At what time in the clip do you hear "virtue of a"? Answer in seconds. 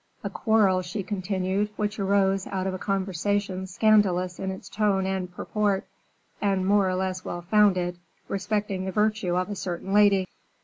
8.91-9.55